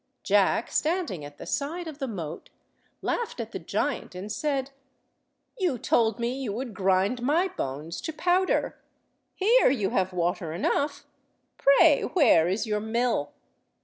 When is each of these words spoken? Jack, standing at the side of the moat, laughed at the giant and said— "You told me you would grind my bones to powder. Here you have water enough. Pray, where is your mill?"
Jack, 0.23 0.71
standing 0.71 1.23
at 1.23 1.37
the 1.37 1.45
side 1.45 1.87
of 1.87 1.99
the 1.99 2.07
moat, 2.07 2.49
laughed 3.03 3.39
at 3.39 3.51
the 3.51 3.59
giant 3.59 4.15
and 4.15 4.31
said— 4.31 4.71
"You 5.59 5.77
told 5.77 6.17
me 6.19 6.41
you 6.41 6.51
would 6.53 6.73
grind 6.73 7.21
my 7.21 7.49
bones 7.49 8.01
to 8.01 8.11
powder. 8.11 8.79
Here 9.35 9.69
you 9.69 9.91
have 9.91 10.11
water 10.11 10.53
enough. 10.53 11.05
Pray, 11.59 12.01
where 12.01 12.47
is 12.47 12.65
your 12.65 12.79
mill?" 12.79 13.31